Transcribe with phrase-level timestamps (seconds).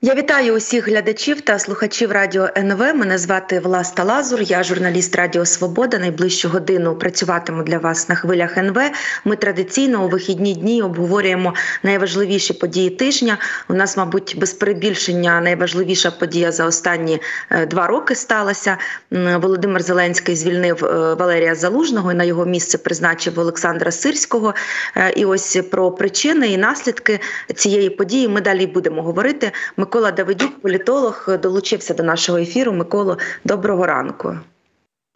[0.00, 2.78] Я вітаю усіх глядачів та слухачів радіо НВ.
[2.78, 4.42] Мене звати Власта Лазур.
[4.42, 5.98] Я журналіст Радіо Свобода.
[5.98, 8.78] Найближчу годину працюватиму для вас на хвилях НВ.
[9.24, 13.38] Ми традиційно у вихідні дні обговорюємо найважливіші події тижня.
[13.68, 17.20] У нас, мабуть, без перебільшення найважливіша подія за останні
[17.50, 18.78] е, два роки сталася.
[19.10, 24.54] Володимир Зеленський звільнив е, Валерія Залужного і на його місце призначив Олександра Сирського.
[24.96, 27.20] Е, і ось про причини і наслідки
[27.54, 29.52] цієї події ми далі будемо говорити.
[29.76, 32.72] Ми Микола Давидюк, політолог, долучився до нашого ефіру.
[32.72, 34.36] Миколо, доброго ранку.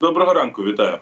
[0.01, 0.99] Доброго ранку, вітаю.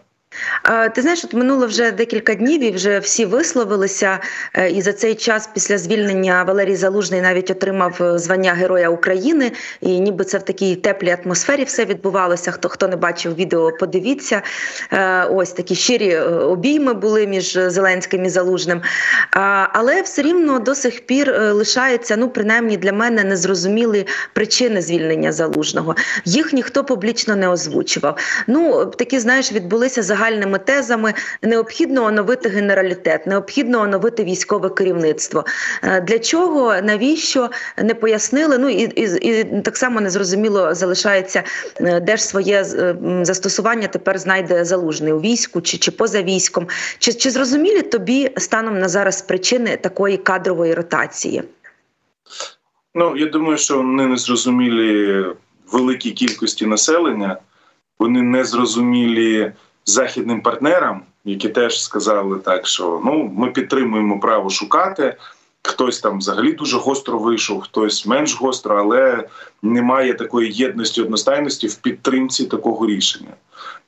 [0.94, 4.18] Ти знаєш, от минуло вже декілька днів і вже всі висловилися.
[4.54, 9.52] Е, і за цей час після звільнення Валерій Залужний навіть отримав е, звання Героя України.
[9.80, 12.50] І ніби це в такій теплій атмосфері все відбувалося.
[12.50, 14.42] Хто хто не бачив відео, подивіться.
[14.92, 18.82] Е, ось такі щирі обійми були між Зеленським і Залужним.
[19.72, 25.96] Але все рівно до сих пір лишається, ну принаймні для мене незрозумілі причини звільнення залужного.
[26.24, 28.18] Їх ніхто публічно не озвучував.
[28.46, 31.14] Ну такі знаєш, відбулися загальними тезами.
[31.42, 35.44] Необхідно оновити генералітет, необхідно оновити військове керівництво.
[35.82, 37.50] Е, для чого навіщо
[37.82, 38.58] не пояснили?
[38.58, 41.42] Ну і і, і так само незрозуміло залишається,
[41.80, 46.66] е, де ж своє е, застосування тепер знайде залужний у війську чи чи поза військом.
[46.98, 51.42] Чи, Чи зрозумілі тобі станом на зараз причини такої кадрової ротації?
[52.94, 55.24] Ну я думаю, що вони не зрозумілі
[55.72, 57.36] великій кількості населення.
[57.98, 59.52] Вони не зрозумілі
[59.86, 65.16] західним партнерам, які теж сказали так, що ну ми підтримуємо право шукати.
[65.62, 69.28] Хтось там взагалі дуже гостро вийшов, хтось менш гостро, але
[69.62, 73.30] немає такої єдності одностайності в підтримці такого рішення.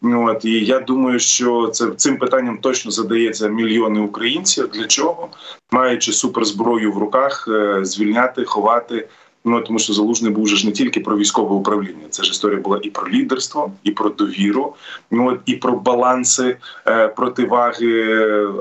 [0.03, 4.69] От і я думаю, що це цим питанням точно задається мільйони українців.
[4.73, 5.29] Для чого
[5.71, 9.09] маючи суперзброю в руках, е, звільняти, ховати
[9.45, 12.07] Ну тому що залужний був ж не тільки про військове управління.
[12.11, 14.75] Це ж історія була і про лідерство, і про довіру,
[15.11, 18.13] ну і про баланси е, противаги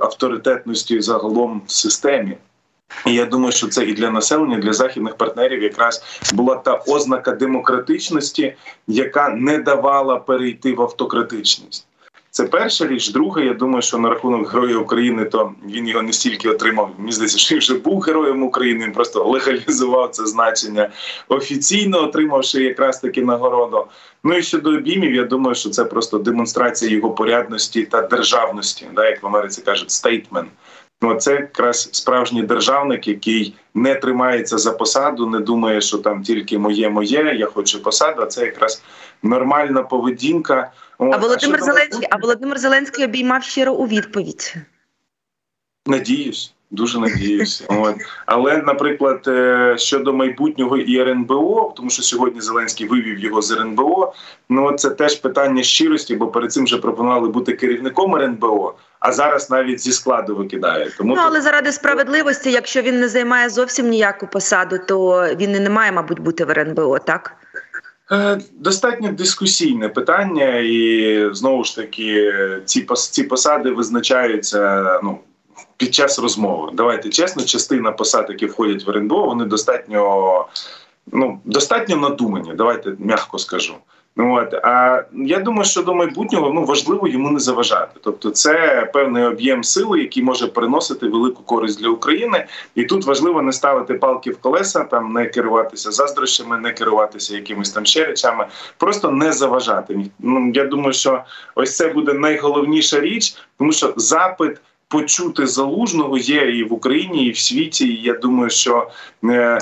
[0.01, 2.37] авторитетності загалом в системі.
[3.05, 6.83] І я думаю, що це і для населення, і для західних партнерів якраз була та
[6.87, 8.53] ознака демократичності,
[8.87, 11.87] яка не давала перейти в автократичність.
[12.31, 13.09] Це перша річ.
[13.09, 16.91] Друга, я думаю, що на рахунок Героя України, то він його не стільки отримав.
[16.97, 18.85] Мені здається, що він вже був героєм України.
[18.85, 20.89] Він просто легалізував це значення
[21.27, 23.85] офіційно, отримавши якраз таки нагороду.
[24.23, 29.09] Ну і щодо обіймів, я думаю, що це просто демонстрація його порядності та державності, да,
[29.09, 30.45] як в Америці кажуть, стейтмен.
[31.01, 36.57] Ну, це якраз справжній державник, який не тримається за посаду, не думає, що там тільки
[36.57, 38.21] моє, моє, я хочу посаду.
[38.21, 38.83] а Це якраз
[39.23, 40.71] нормальна поведінка.
[40.97, 44.55] А Володимир а Зеленський, а Володимир Зеленський обіймав щиро у відповідь.
[45.85, 46.53] Надіюсь.
[46.71, 47.95] Дуже надіюся, от
[48.25, 54.13] але, наприклад, е, щодо майбутнього і РНБО, тому що сьогодні Зеленський вивів його з РНБО.
[54.49, 59.49] Ну це теж питання щирості, бо перед цим вже пропонували бути керівником РНБО, а зараз
[59.49, 60.89] навіть зі складу викидає.
[60.97, 61.43] Тому ну, але тут...
[61.43, 66.19] заради справедливості, якщо він не займає зовсім ніяку посаду, то він і не має, мабуть,
[66.19, 67.35] бути в РНБО, так.
[68.11, 72.33] Е, достатньо дискусійне питання, і знову ж таки
[72.65, 75.19] ці ці посади визначаються ну
[75.81, 76.69] під час розмови.
[76.73, 80.45] Давайте чесно, частина посад, які входять в РНБО, вони достатньо
[81.11, 82.53] ну достатньо надумані.
[82.55, 83.73] Давайте м'яко скажу.
[84.15, 87.99] Ну от а я думаю, що до майбутнього ну важливо йому не заважати.
[88.03, 93.41] Тобто, це певний об'єм сили, який може приносити велику користь для України, і тут важливо
[93.41, 98.45] не ставити палки в колеса, там не керуватися заздрощами, не керуватися якимись там ще речами,
[98.77, 100.05] просто не заважати.
[100.19, 101.23] Ну я думаю, що
[101.55, 104.57] ось це буде найголовніша річ, тому що запит
[104.91, 107.87] почути залужного є і в Україні, і в світі.
[107.87, 108.89] І Я думаю, що
[109.23, 109.59] е,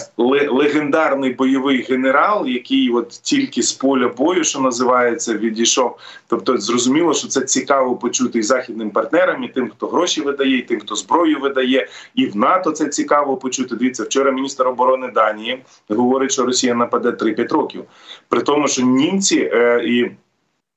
[0.50, 5.98] легендарний бойовий генерал, який от тільки з поля бою, що називається, відійшов.
[6.28, 10.62] Тобто, зрозуміло, що це цікаво почути і західним партнерам, і тим, хто гроші видає, і
[10.62, 13.76] тим, хто зброю видає, і в НАТО це цікаво почути.
[13.76, 17.84] Дивіться, вчора міністр оборони Данії говорить, що Росія нападе 3-5 років,
[18.30, 20.12] при тому, що німці е, і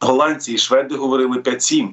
[0.00, 1.88] голландці і шведи говорили 5-7.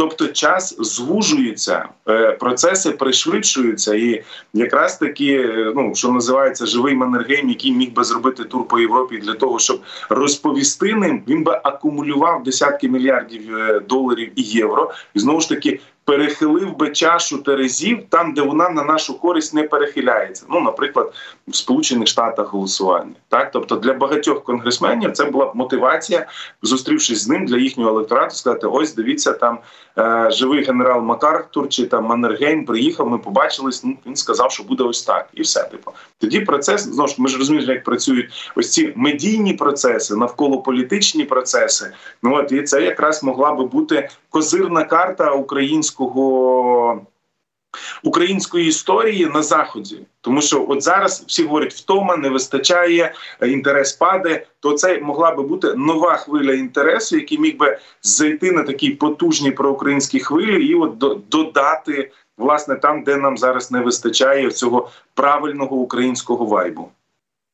[0.00, 4.24] Тобто час звужується, е, процеси пришвидшуються, і
[4.54, 9.18] якраз таки, е, ну що називається живий Маннергейм, який міг би зробити тур по Європі
[9.18, 15.18] для того, щоб розповісти ним, він би акумулював десятки мільярдів е, доларів і євро, і
[15.18, 15.80] знову ж таки
[16.10, 20.44] перехилив би чашу терезів там, де вона на нашу користь не перехиляється.
[20.50, 21.12] Ну, наприклад,
[21.48, 23.14] в Сполучених Штатах голосування.
[23.28, 26.26] Так, тобто для багатьох конгресменів це була б мотивація,
[26.62, 29.58] зустрівшись з ним для їхнього електорату, сказати: ось дивіться, там
[30.28, 33.08] живий генерал Макар Турчі та Маннергейм приїхав.
[33.08, 33.84] Ми побачились.
[33.84, 35.64] Ну він сказав, що буде ось так, і все.
[35.64, 40.62] Типу, тоді процес знову ж ми ж розуміємо, як працюють ось ці медійні процеси, навколо
[40.62, 41.92] політичні процеси.
[42.22, 47.00] Ну от і це якраз могла би бути козирна карта українського
[48.02, 54.46] української історії на заході, тому що от зараз всі говорять, втома не вистачає, інтерес падає.
[54.60, 59.50] То це могла би бути нова хвиля інтересу, який міг би зайти на такі потужні
[59.50, 60.98] проукраїнські хвилі, і от
[61.28, 66.88] додати власне там, де нам зараз не вистачає цього правильного українського вайбу.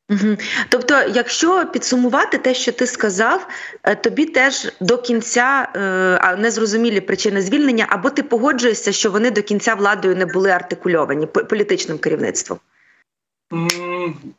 [0.09, 0.37] Угу.
[0.69, 3.47] Тобто, якщо підсумувати те, що ти сказав,
[3.83, 9.41] е, тобі теж до кінця е, незрозумілі причини звільнення, або ти погоджуєшся, що вони до
[9.41, 12.59] кінця владою не були артикульовані політичним керівництвом?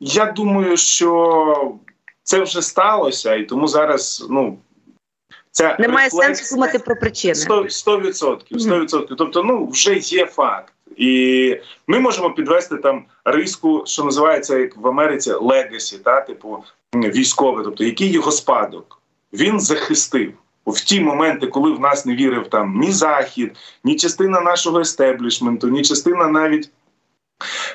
[0.00, 1.74] Я думаю, що
[2.22, 4.58] це вже сталося, і тому зараз ну
[5.50, 8.42] це немає сенсу думати про причини 100%.
[8.52, 9.14] 100%.
[9.18, 10.72] Тобто, ну вже є факт.
[10.98, 11.56] І
[11.86, 16.64] ми можемо підвести там риску, що називається як в Америці legacy, та типу
[16.94, 19.02] військове, тобто який його спадок
[19.32, 20.32] він захистив
[20.66, 25.68] в ті моменти, коли в нас не вірив там ні захід, ні частина нашого естеблішменту,
[25.68, 26.70] ні частина навіть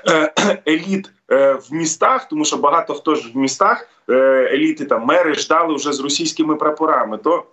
[0.10, 0.34] е,
[0.68, 4.14] еліт е, в містах, тому що багато хто ж в містах е,
[4.54, 7.18] еліти там мери ждали вже з російськими прапорами.
[7.18, 7.44] То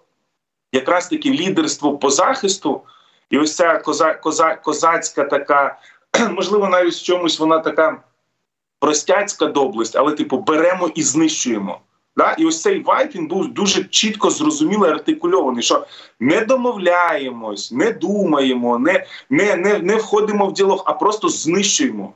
[0.72, 2.80] якраз таки лідерство по захисту.
[3.30, 5.78] І ось ця коза, коза, козацька така,
[6.30, 8.02] можливо, навіть в чомусь вона така
[8.80, 11.80] простяцька доблесть, але типу беремо і знищуємо.
[12.16, 12.32] Да?
[12.32, 15.86] І ось цей вайп він був дуже чітко зрозумілий, артикульований, що
[16.20, 22.12] не домовляємось, не думаємо, не не, не, не входимо в діалог, а просто знищуємо.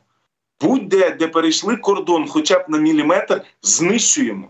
[0.60, 4.49] Будь-де, де перейшли кордон, хоча б на міліметр, знищуємо.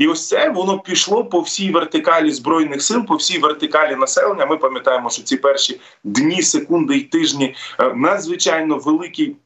[0.00, 4.46] І ось це воно пішло по всій вертикалі збройних сил, по всій вертикалі населення.
[4.46, 9.36] Ми пам'ятаємо, що ці перші дні, секунди і тижні е, надзвичайно великий.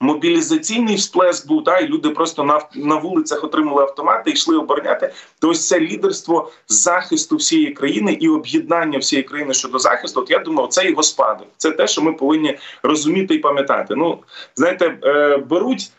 [0.00, 5.12] Мобілізаційний всплеск був та і люди просто на на вулицях отримали автомати і йшли обороняти.
[5.40, 10.20] То ось це лідерство захисту всієї країни і об'єднання всієї країни щодо захисту.
[10.20, 11.46] От я думаю, це його спадок.
[11.56, 13.94] Це те, що ми повинні розуміти і пам'ятати.
[13.94, 14.18] Ну
[14.54, 15.90] знаєте, е, беруть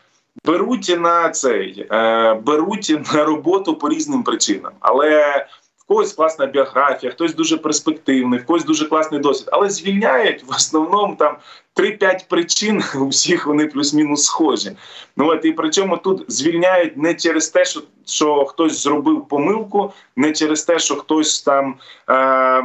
[0.44, 5.46] беруть на цей е, беруть на роботу по різним причинам, але
[5.78, 10.50] в когось класна біографія, хтось дуже перспективний, в когось дуже класний досвід, але звільняють в
[10.50, 11.36] основному там
[11.76, 12.82] 3-5 причин.
[13.00, 14.76] У всіх вони плюс-мінус схожі.
[15.16, 20.32] Ну от і причому тут звільняють не через те, що що хтось зробив помилку, не
[20.32, 21.74] через те, що хтось там.
[22.10, 22.64] Е,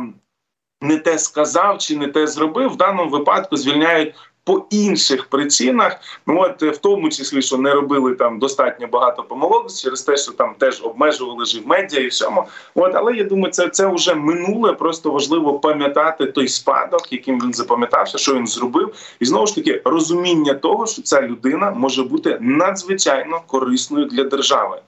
[0.81, 6.41] не те сказав чи не те зробив в даному випадку звільняють по інших причинах, ну
[6.41, 10.55] от в тому числі, що не робили там достатньо багато помилок через те, що там
[10.57, 12.45] теж обмежували жив медіа і всьому.
[12.75, 14.73] От але я думаю, це це вже минуле.
[14.73, 19.81] Просто важливо пам'ятати той спадок, яким він запам'ятався, що він зробив, і знову ж таки
[19.85, 24.81] розуміння того, що ця людина може бути надзвичайно корисною для держави.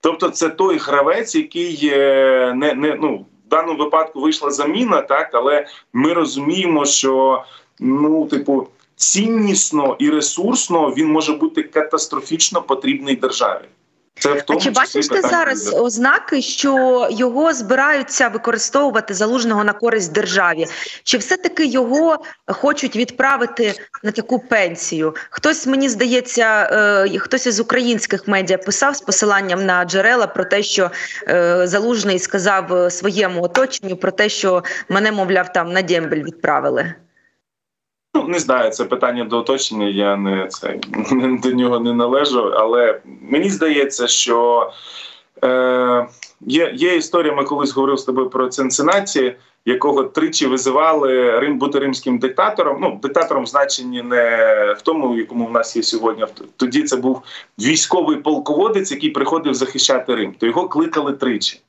[0.00, 1.90] Тобто, це той гравець, який
[2.54, 7.44] не не ну в даному випадку вийшла заміна, так але ми розуміємо, що
[7.80, 13.64] ну, типу, ціннісно і ресурсно він може бути катастрофічно потрібний державі.
[14.18, 15.82] Це в тому а чи бачиш ти зараз буде.
[15.82, 20.66] ознаки, що його збираються використовувати залужного на користь державі?
[21.02, 25.14] Чи все-таки його хочуть відправити на таку пенсію?
[25.30, 26.70] Хтось мені здається,
[27.12, 30.90] е, хтось із українських медіа писав з посиланням на джерела про те, що
[31.28, 36.94] е, залужний сказав своєму оточенню про те, що мене, мовляв, там на дембель відправили.
[38.14, 39.86] Ну, не знаю, це питання до оточення.
[39.86, 40.78] Я не це
[41.42, 42.52] до нього не належу.
[42.56, 44.70] Але мені здається, що
[45.44, 46.06] е,
[46.40, 47.34] є є історія.
[47.34, 52.78] Ми колись говорив з тобою про Цинциннаті, якого тричі визивали Рим бути римським диктатором.
[52.80, 54.36] Ну, диктатором в значенні не
[54.78, 56.24] в тому, якому в нас є сьогодні.
[56.56, 57.22] Тоді це був
[57.58, 60.34] військовий полководець, який приходив захищати Рим.
[60.38, 61.60] То його кликали тричі.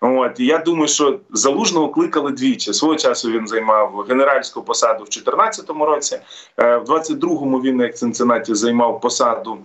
[0.00, 2.72] От я думаю, що залужного кликали двічі.
[2.72, 6.20] Свого часу він займав генеральську посаду в 2014 році.
[6.58, 9.58] Е, в 22-му він як Цинциннаті займав посаду.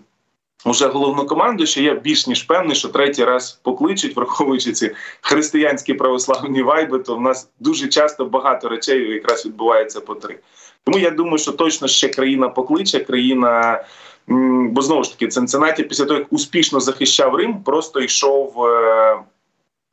[0.65, 5.94] Уже головну команду, що я більш ніж певний, що третій раз покличуть, враховуючи ці християнські
[5.94, 10.39] православні вайби, то в нас дуже часто багато речей якраз відбувається по три.
[10.84, 13.84] Тому я думаю, що точно ще країна покличе, країна,
[14.70, 19.18] бо знову ж таки, Цинциннаті після того, як успішно захищав Рим, просто йшов е,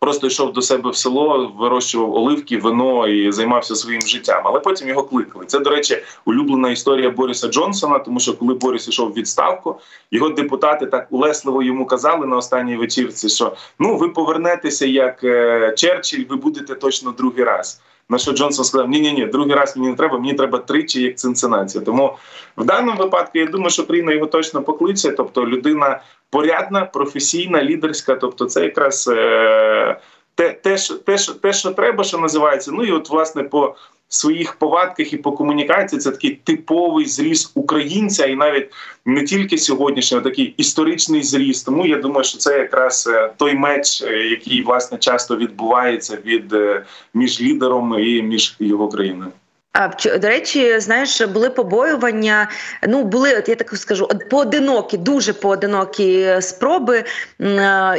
[0.03, 4.43] просто йшов до себе в село, вирощував оливки, вино і займався своїм життям.
[4.45, 5.45] Але потім його кликали.
[5.47, 9.81] Це, до речі, улюблена історія Боріса Джонсона, тому що коли Борис йшов в відставку,
[10.11, 15.75] його депутати так улесливо йому казали на останній вечірці, що ну ви повернетеся як е,
[15.77, 17.81] Черчилль, ви будете точно другий раз.
[18.09, 21.03] На що Джонсон сказав: Ні, ні, ні, другий раз мені не треба, мені треба тричі
[21.03, 21.85] як цинцинація.
[21.85, 22.17] Тому
[22.57, 25.13] в даному випадку я думаю, що Україна його точно покличе.
[25.13, 28.15] Тобто людина порядна, професійна, лідерська.
[28.15, 30.01] Тобто, це якраз е,
[30.35, 32.71] те, те, те, те, що треба, що називається.
[32.75, 33.75] Ну і от власне по
[34.15, 38.69] своїх повадках і по комунікації це такий типовий зріст українця, і навіть
[39.07, 41.67] не тільки сьогоднішнього, а такий історичний зріст.
[41.67, 46.53] Тому я думаю, що це якраз е, той меч, е, який власне часто відбувається від
[46.53, 49.33] е, між лідером і між його країною.
[49.75, 49.89] А
[50.19, 52.49] до речі, знаєш, були побоювання.
[52.89, 57.05] Ну були, от я так скажу, поодинокі, дуже поодинокі спроби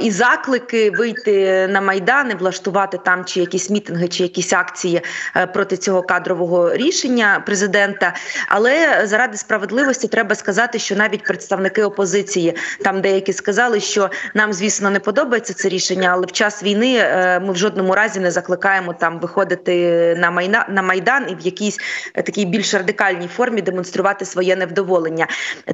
[0.01, 5.01] і заклики вийти на майдан, влаштувати там чи якісь мітинги, чи якісь акції
[5.35, 8.13] е, проти цього кадрового рішення президента.
[8.47, 14.89] Але заради справедливості треба сказати, що навіть представники опозиції там деякі сказали, що нам, звісно,
[14.89, 18.93] не подобається це рішення, але в час війни е, ми в жодному разі не закликаємо
[18.93, 21.79] там виходити на майна на майдан і в які якійсь
[22.13, 25.27] е, такій більш радикальній формі демонструвати своє невдоволення.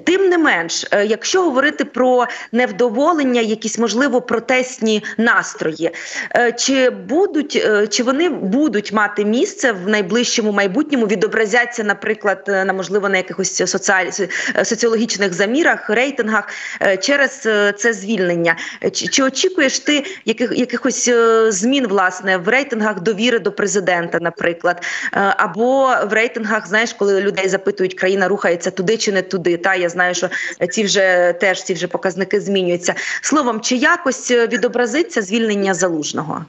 [0.04, 5.92] Тим не менш, е, якщо говорити про невдоволення, якісь можливо протестні настрої,
[6.36, 13.10] е, чи будуть чи вони будуть мати місце в найближчому майбутньому, відобразяться, наприклад, на можливо
[13.10, 14.10] на якихось соціаль...
[14.64, 16.48] соціологічних замірах, рейтингах
[17.02, 17.32] через
[17.78, 18.56] це звільнення?
[18.92, 21.10] Чи, чи очікуєш ти яких якихось
[21.50, 24.84] змін власне в рейтингах довіри до президента, наприклад,
[25.38, 29.58] або в рейтингах, знаєш, коли людей запитують, країна рухається туди чи не туди.
[29.58, 30.30] Та я знаю, що
[30.70, 32.96] ці вже теж ці вже показники змінюються.
[33.22, 36.46] Словом, чи якось відобразиться звільнення залужного?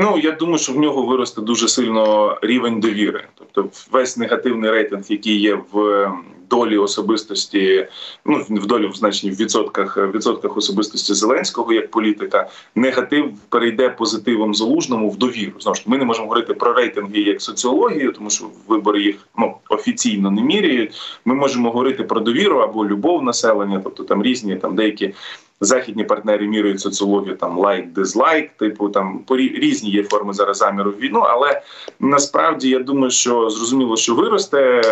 [0.00, 5.04] Ну я думаю, що в нього виросте дуже сильно рівень довіри, тобто весь негативний рейтинг,
[5.08, 6.08] який є в
[6.50, 7.88] долі особистості,
[8.24, 14.54] ну в долі в значенні в відсотках відсотках особистості Зеленського як політика, негатив перейде позитивом
[14.54, 15.52] залужному в довіру.
[15.60, 19.54] Знову ж ми не можемо говорити про рейтинги як соціологію, тому що вибори їх ну
[19.68, 21.20] офіційно не міряють.
[21.24, 25.14] Ми можемо говорити про довіру або любов населення, тобто там різні там деякі.
[25.60, 31.00] Західні партнери міряють соціологію там лайк, дизлайк, типу там різні є форми зараз заміру в
[31.00, 31.20] війну.
[31.20, 31.62] Але
[32.00, 34.82] насправді я думаю, що зрозуміло, що виросте,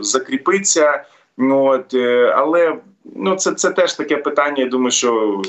[0.00, 1.04] закріпиться.
[1.38, 2.76] Ну от е, але
[3.16, 4.62] ну це це теж таке питання.
[4.62, 5.42] Я думаю, що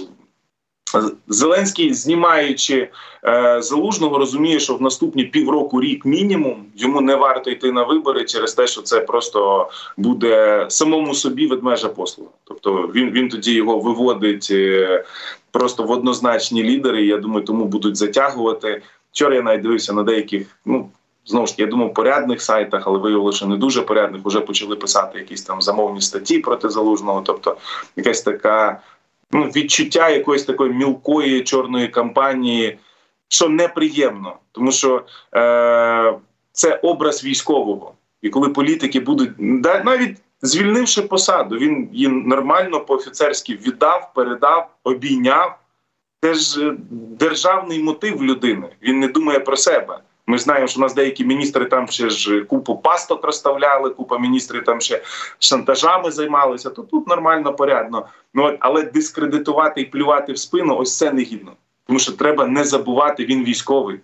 [1.28, 2.90] Зеленський, знімаючи
[3.26, 8.26] е, залужного, розуміє, що в наступні півроку, рік мінімум йому не варто йти на вибори
[8.26, 12.30] через те, що це просто буде самому собі ведмежа послуга.
[12.44, 15.04] Тобто він він тоді його виводить е,
[15.52, 17.06] просто в однозначні лідери.
[17.06, 18.82] Я думаю, тому будуть затягувати.
[19.12, 20.90] Вчора я навіть дивився на деяких, ну
[21.26, 24.22] знову ж я думав, порядних сайтах, але виявилося, що не дуже порядних.
[24.26, 27.22] Вже почали писати якісь там замовні статті проти залужного.
[27.26, 27.58] Тобто,
[27.96, 28.82] якась така
[29.34, 32.78] ну, відчуття якоїсь такої мілкої чорної кампанії,
[33.28, 36.14] що неприємно, тому що е,
[36.52, 37.94] це образ військового.
[38.22, 39.32] І коли політики будуть
[39.86, 45.58] навіть звільнивши посаду, він її нормально по офіцерськи віддав, передав, обійняв.
[46.24, 48.70] Це ж державний мотив людини.
[48.82, 50.00] Він не думає про себе.
[50.28, 54.64] Ми знаємо, що у нас деякі міністри там ще ж купу пасток розставляли, купа міністрів
[54.64, 55.02] там ще
[55.40, 56.70] шантажами займалися.
[56.70, 58.06] То тут нормально, порядно.
[58.34, 61.52] Ну але дискредитувати і плювати в спину ось це негідно.
[61.88, 64.00] Тому що треба не забувати, він військовий.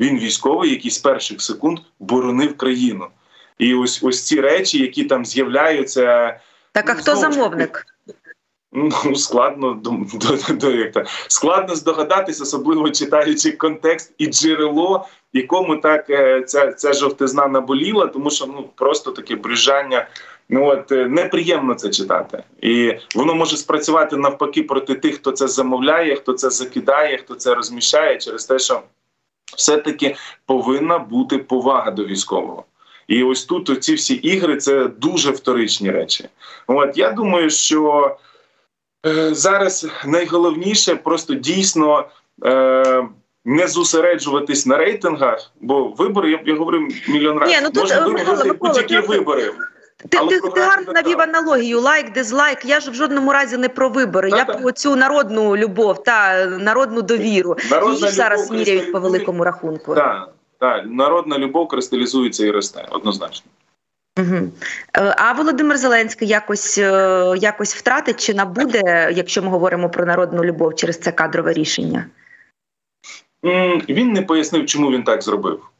[0.00, 3.06] Він військовий, який з перших секунд боронив країну.
[3.58, 6.40] І ось ось ці речі, які там з'являються.
[6.72, 7.86] Так, а хто замовник?
[8.72, 9.74] Ну, складно
[10.54, 18.06] до, складно здогадатись, особливо читаючи контекст і джерело, якому так е, ця ця жовтизна наболіла,
[18.06, 20.08] тому що ну просто таке брюжання.
[20.48, 25.48] Ну от е, неприємно це читати, і воно може спрацювати навпаки проти тих, хто це
[25.48, 28.82] замовляє, хто це закидає, хто це розміщає, через те, що
[29.56, 32.64] все-таки повинна бути повага до військового.
[33.08, 36.28] І ось тут ці всі ігри це дуже вторичні речі.
[36.66, 38.16] От я думаю, що.
[39.06, 42.04] Е, зараз найголовніше просто дійсно
[42.44, 43.08] е,
[43.44, 47.56] не зосереджуватись на рейтингах, бо вибори я я говорив мільйон разів.
[47.56, 49.52] Ні, ну тут Можна виграти будь-які вибори.
[50.08, 52.64] Ти ти, ти гарно навів аналогію, лайк, дизлайк.
[52.64, 54.30] Я ж в жодному разі не про вибори.
[54.30, 54.54] Та, я та.
[54.54, 57.56] про цю народну любов та народну довіру.
[57.70, 59.94] Народна Її зараз міряють по великому рахунку.
[59.94, 60.28] Так,
[60.58, 63.50] так, народна любов кристалізується і росте однозначно.
[64.18, 64.50] Угу.
[64.92, 70.74] А Володимир Зеленський якось е, якось втратить чи набуде, якщо ми говоримо про народну любов
[70.74, 72.06] через це кадрове рішення?
[73.88, 75.70] Він не пояснив, чому він так зробив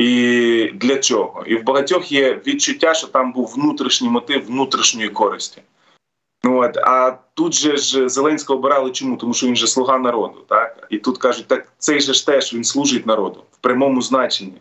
[0.00, 1.44] і для чого.
[1.46, 5.62] І в багатьох є відчуття, що там був внутрішній мотив внутрішньої користі.
[6.44, 9.16] Ну от а тут же ж Зеленського обирали чому?
[9.16, 12.54] Тому що він же слуга народу, так і тут кажуть, так цей же ж теж
[12.54, 14.54] він служить народу в прямому значенні.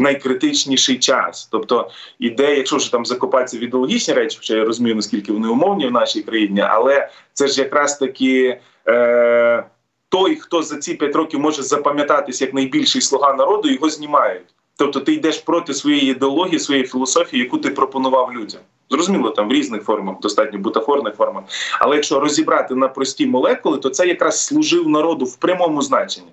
[0.00, 1.48] Найкритичніший час.
[1.52, 5.86] Тобто, іде, якщо вже там закопатися в ідеологічні речі, хоча я розумію, наскільки вони умовні
[5.86, 8.60] в нашій країні, але це ж якраз таки.
[8.88, 9.64] Е-
[10.10, 14.46] той, хто за ці п'ять років може запам'ятатись як найбільший слуга народу, його знімають.
[14.76, 18.60] Тобто ти йдеш проти своєї ідеології, своєї філософії, яку ти пропонував людям.
[18.90, 21.44] Зрозуміло, там в різних формах, достатньо бутафорних формах.
[21.80, 26.28] Але якщо розібрати на прості молекули, то це якраз служив народу в прямому значенні.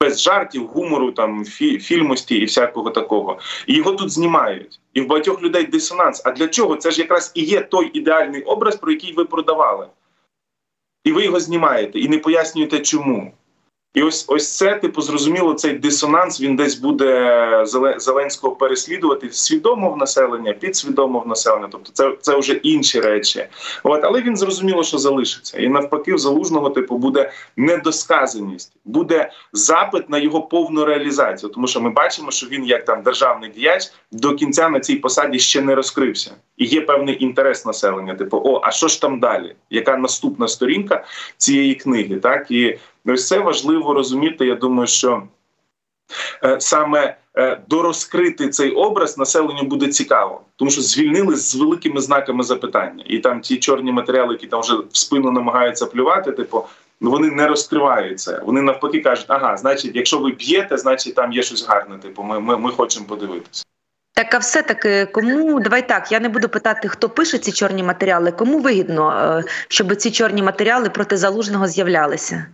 [0.00, 3.38] Без жартів, гумору, там фі фільмості і всякого такого.
[3.66, 4.80] І його тут знімають.
[4.94, 6.22] І в багатьох людей дисонанс.
[6.24, 6.76] А для чого?
[6.76, 9.86] Це ж якраз і є той ідеальний образ, про який ви продавали
[11.04, 13.32] і ви його знімаєте і не пояснюєте, чому.
[13.94, 17.64] І ось ось це, типу, зрозуміло, цей дисонанс він десь буде
[17.96, 21.68] Зеленського переслідувати свідомо в населення, підсвідомо в населення.
[21.72, 23.46] Тобто, це це вже інші речі.
[23.82, 30.10] От але він зрозуміло, що залишиться, і навпаки, в залужного типу буде недосказаність, буде запит
[30.10, 31.50] на його повну реалізацію.
[31.50, 35.38] Тому що ми бачимо, що він, як там державний діяч, до кінця на цій посаді
[35.38, 38.14] ще не розкрився, і є певний інтерес населення.
[38.14, 39.54] Типу, о, а що ж там далі?
[39.70, 41.04] Яка наступна сторінка
[41.36, 42.16] цієї книги?
[42.16, 44.46] Так і ось це важливо розуміти.
[44.46, 45.22] Я думаю, що
[46.44, 52.42] е, саме е, дорозкрити цей образ населенню буде цікаво, тому що звільнили з великими знаками
[52.42, 56.64] запитання, і там ті чорні матеріали, які там вже в спину намагаються плювати, типу.
[57.04, 58.42] Ну, вони не розкриваються.
[58.46, 61.98] Вони навпаки кажуть, ага, значить, якщо ви б'єте, значить там є щось гарне.
[61.98, 63.64] Типу, ми ми, ми хочемо подивитися.
[64.14, 66.12] Так, а все таки, кому давай так.
[66.12, 68.32] Я не буду питати, хто пише ці чорні матеріали.
[68.32, 72.46] Кому вигідно, е, щоб ці чорні матеріали проти залужного з'являлися?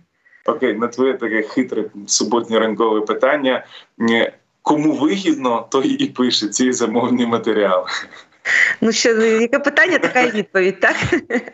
[0.45, 3.65] Окей, на твоє таке хитре суботнє ранкове питання.
[4.61, 7.85] Кому вигідно, той і пише ці замовні матеріали.
[8.81, 10.95] Ну що яке питання, така і відповідь, так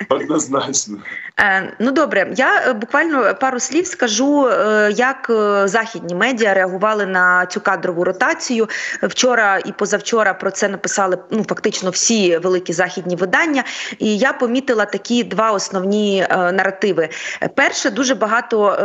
[0.09, 0.97] однозначно.
[1.39, 5.31] Е, ну добре, я е, буквально пару слів скажу, е, як
[5.65, 8.69] західні медіа реагували на цю кадрову ротацію.
[9.03, 13.63] Вчора і позавчора про це написали ну фактично всі великі західні видання.
[13.99, 17.09] І я помітила такі два основні наративи.
[17.55, 18.77] Перше, дуже багато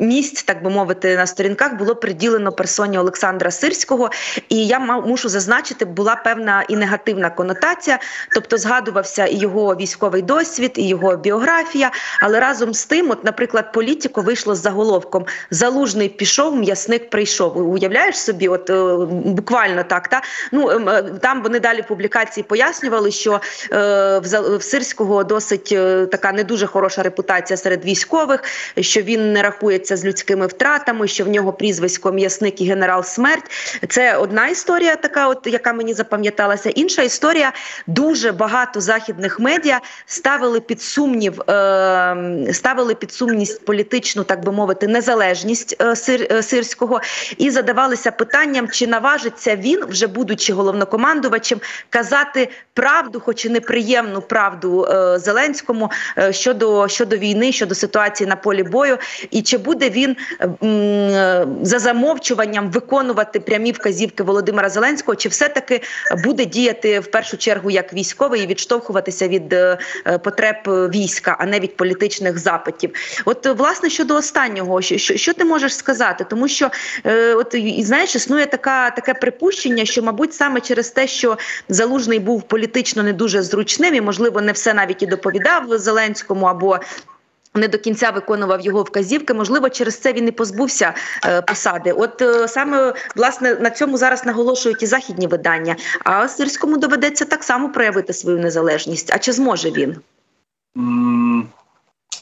[0.00, 4.10] місць, так би мовити, на сторінках було приділено персоні Олександра Сирського,
[4.48, 7.98] і я мушу зазначити, була певна і негативна негативна конотація,
[8.34, 11.90] тобто згадувався і його військовий досвід, і його біографія.
[12.20, 17.70] Але разом з тим, от, наприклад, політико вийшло з заголовком Залужний пішов, м'ясник прийшов.
[17.72, 20.08] Уявляєш собі, от е, буквально так.
[20.08, 23.40] Та ну ем, е, там вони далі публікації пояснювали, що
[23.72, 25.68] е, в, в Сирського досить
[26.10, 28.44] така не дуже хороша репутація серед військових,
[28.80, 33.44] що він не рахується з людськими втратами, що в нього прізвисько м'ясник і генерал смерть.
[33.88, 36.70] Це одна історія, така, от яка мені запам'яталася.
[36.92, 37.52] Інша історія.
[37.86, 44.86] Дуже багато західних медіа ставили під сумнів, е, ставили під сумність політичну, так би мовити,
[44.86, 47.00] незалежність е, сир, е, сирського
[47.38, 54.86] і задавалися питанням, чи наважиться він, вже будучи головнокомандувачем, казати правду, хоч і неприємну правду
[55.16, 55.90] Зеленському
[56.30, 58.98] щодо щодо війни, щодо ситуації на полі бою,
[59.30, 60.16] і чи буде він
[61.62, 65.80] за замовчуванням виконувати прямі вказівки Володимира Зеленського, чи все таки
[66.24, 69.78] буде діяти в першу чергу як військовий і відштовхуватися від е,
[70.24, 72.90] потреб війська, а не від політичних запитів.
[73.24, 76.26] От власне щодо останнього, що що, ти можеш сказати?
[76.30, 76.70] Тому що
[77.06, 82.18] е, от і знаєш, існує така таке припущення, що, мабуть, саме через те, що залужний
[82.18, 86.78] був політично не дуже зручним, і можливо не все навіть і доповідав Зеленському або
[87.54, 89.34] не до кінця виконував його вказівки.
[89.34, 91.92] Можливо, через це він і позбувся е, посади.
[91.92, 95.76] От е, саме власне на цьому зараз наголошують і західні видання.
[96.04, 99.10] А Сирському доведеться так само проявити свою незалежність.
[99.14, 99.96] А чи зможе він?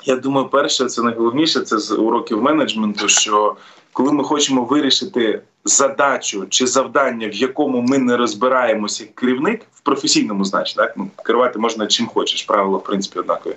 [0.05, 3.09] Я думаю, перше, це найголовніше це з уроків менеджменту.
[3.09, 3.57] Що
[3.92, 9.81] коли ми хочемо вирішити задачу чи завдання, в якому ми не розбираємося як керівник в
[9.81, 13.55] професійному значенні, так ну керувати можна чим хочеш, правила в принципі однакові.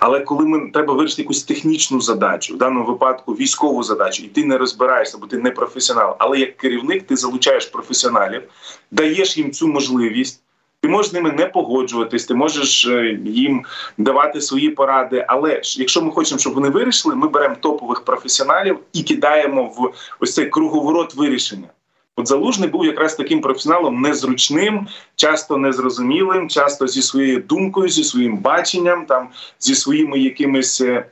[0.00, 4.44] Але коли ми треба вирішити якусь технічну задачу, в даному випадку військову задачу, і ти
[4.44, 6.16] не розбираєшся, бо ти не професіонал.
[6.18, 8.42] Але як керівник ти залучаєш професіоналів,
[8.90, 10.42] даєш їм цю можливість.
[10.82, 13.64] Ти можеш з ними не погоджуватись, ти можеш е, їм
[13.98, 15.24] давати свої поради.
[15.28, 19.92] Але ж якщо ми хочемо, щоб вони вирішили, ми беремо топових професіоналів і кидаємо в
[20.20, 21.68] ось цей круговорот вирішення.
[22.16, 28.36] От залужний був якраз таким професіоналом незручним, часто незрозумілим, часто зі своєю думкою, зі своїм
[28.36, 31.06] баченням, там зі своїми якимись е,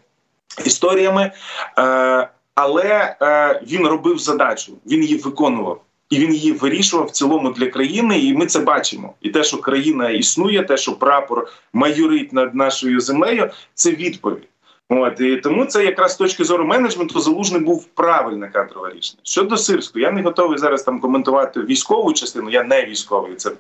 [0.65, 1.33] історіями.
[1.79, 3.17] Е, але
[3.63, 8.21] він робив задачу, він її виконував і він її вирішував в цілому для країни.
[8.21, 9.15] І ми це бачимо.
[9.21, 14.49] І те, що країна існує, те, що прапор майорить над нашою землею, це відповідь.
[14.91, 19.21] От і тому це якраз з точки зору менеджменту залужний був правильне кадрове рішення.
[19.23, 22.51] Щодо сирського, я не готовий зараз там коментувати військову частину.
[22.51, 23.35] Я не військовий.
[23.37, 23.51] Це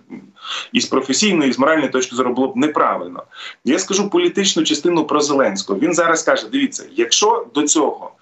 [0.72, 3.22] і з професійної, і з моральної точки зору було б неправильно.
[3.64, 5.78] Я скажу політичну частину про Зеленського.
[5.78, 8.12] Він зараз каже: дивіться, якщо до цього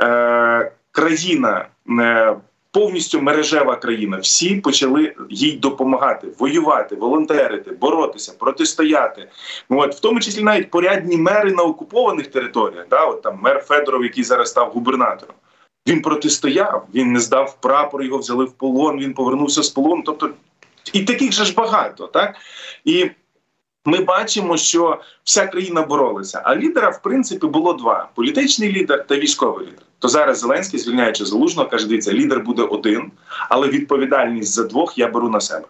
[0.00, 1.66] е, країна.
[2.00, 2.36] Е,
[2.72, 9.28] Повністю мережева країна, всі почали їй допомагати, воювати, волонтерити, боротися, протистояти.
[9.70, 12.86] Ну, от в тому числі навіть порядні мери на окупованих територіях.
[12.90, 15.34] Да, от там мер Федоров, який зараз став губернатором.
[15.88, 18.98] Він протистояв, він не здав прапор, його взяли в полон.
[18.98, 20.02] Він повернувся з полону.
[20.06, 20.30] Тобто
[20.92, 22.36] і таких же ж багато, так
[22.84, 23.10] і
[23.84, 26.42] ми бачимо, що вся країна боролася.
[26.44, 29.82] А лідера, в принципі, було два: політичний лідер та військовий лідер.
[29.98, 33.12] То зараз Зеленський, звільняючи залужного, каже: дивіться, лідер буде один,
[33.48, 35.66] але відповідальність за двох я беру на себе.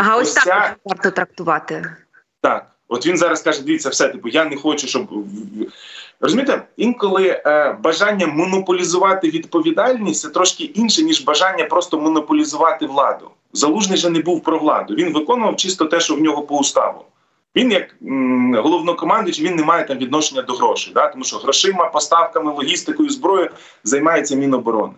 [0.00, 1.96] Ага, ось, ось так варто трактувати.
[2.42, 5.08] Так, от він зараз каже: дивіться, все типу, я не хочу, щоб
[6.20, 13.30] розумієте, інколи е, бажання монополізувати відповідальність це трошки інше ніж бажання просто монополізувати владу.
[13.52, 14.94] Залужний же не був про владу.
[14.94, 17.04] Він виконував чисто те, що в нього по уставу.
[17.56, 17.94] Він, як
[18.62, 21.08] головнокомандуючий, він не має там відношення до грошей, да?
[21.08, 23.50] тому що грошима, поставками, логістикою, зброєю
[23.84, 24.92] займається Міноборони.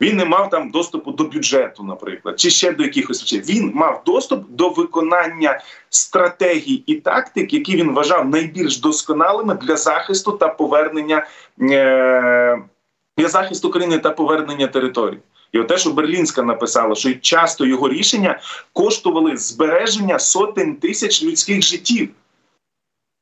[0.00, 3.56] Він не мав там доступу до бюджету, наприклад, чи ще до якихось речей.
[3.56, 10.32] Він мав доступ до виконання стратегій і тактик, які він вважав найбільш досконалими для захисту
[10.32, 11.26] та повернення
[11.60, 12.58] е-
[13.18, 15.20] для захисту країни та повернення території.
[15.54, 18.40] І те, що Берлінська написала, що часто його рішення
[18.72, 22.08] коштували збереження сотень тисяч людських життів.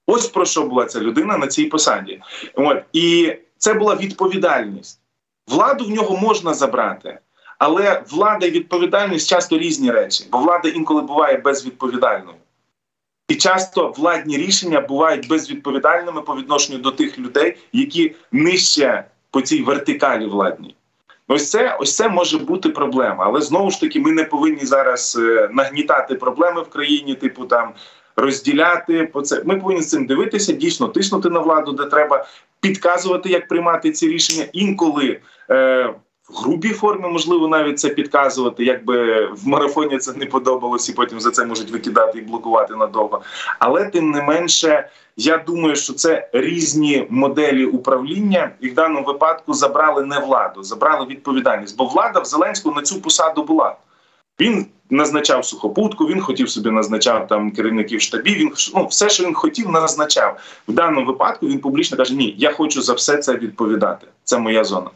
[0.06, 2.20] Ось про що була ця людина на цій посаді.
[2.54, 5.00] От і це була відповідальність.
[5.48, 7.18] Владу в нього можна забрати,
[7.58, 12.36] але влада і відповідальність часто різні речі, бо влада інколи буває безвідповідальною.
[13.28, 19.62] І часто владні рішення бувають безвідповідальними по відношенню до тих людей, які нижче по цій
[19.62, 20.74] вертикалі владній.
[21.28, 23.24] Ось це ось це може бути проблема.
[23.26, 27.72] Але знову ж таки, ми не повинні зараз е, нагнітати проблеми в країні, типу там
[28.16, 29.42] розділяти по це.
[29.44, 32.26] Ми повинні з цим дивитися, дійсно тиснути на владу, де треба
[32.60, 34.46] підказувати, як приймати ці рішення.
[34.52, 35.94] Інколи е,
[36.36, 41.30] грубій формі можливо навіть це підказувати, якби в марафоні це не подобалось, і потім за
[41.30, 43.22] це можуть викидати і блокувати надовго.
[43.58, 44.88] Але тим не менше.
[45.16, 51.06] Я думаю, що це різні моделі управління, і в даному випадку забрали не владу, забрали
[51.06, 51.76] відповідальність.
[51.76, 53.76] Бо влада в Зеленську на цю посаду була.
[54.40, 58.38] Він назначав сухопутку, він хотів собі назначав там керівників штабів.
[58.38, 61.46] Він ну, все, що він хотів, назначав в даному випадку.
[61.46, 64.06] Він публічно каже: Ні, я хочу за все це відповідати.
[64.24, 64.90] Це моя зона.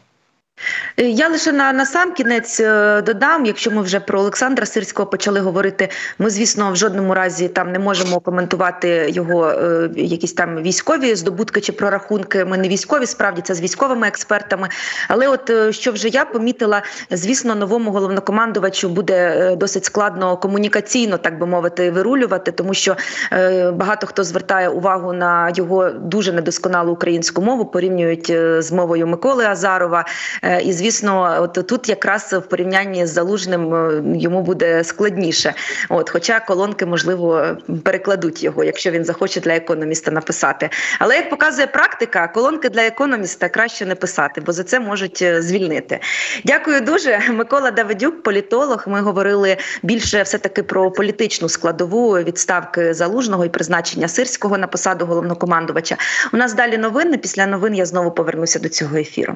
[0.97, 5.39] Я лише на на сам кінець е, додам, якщо ми вже про Олександра Сирського почали
[5.39, 5.89] говорити.
[6.19, 11.61] Ми, звісно, в жодному разі там не можемо коментувати його е, якісь там військові здобутки
[11.61, 12.45] чи прорахунки.
[12.45, 14.69] Ми не військові, справді це з військовими експертами.
[15.07, 21.17] Але от е, що вже я помітила, звісно, новому головнокомандувачу буде е, досить складно комунікаційно,
[21.17, 22.95] так би мовити, вирулювати, тому що
[23.33, 29.07] е, багато хто звертає увагу на його дуже недосконалу українську мову, порівнюють е, з мовою
[29.07, 30.05] Миколи Азарова.
[30.47, 35.53] Е, і звісно, от тут якраз в порівнянні з залужним е, йому буде складніше.
[35.89, 40.69] От, хоча колонки можливо перекладуть його, якщо він захоче для економіста написати.
[40.99, 45.41] Але як показує практика, колонки для економіста краще не писати, бо за це можуть е,
[45.41, 45.99] звільнити.
[46.45, 48.83] Дякую дуже, Микола Давидюк, політолог.
[48.87, 55.05] Ми говорили більше все таки про політичну складову відставки залужного і призначення сирського на посаду
[55.05, 55.97] головнокомандувача.
[56.33, 57.17] У нас далі новини.
[57.17, 59.35] Після новин я знову повернуся до цього ефіру.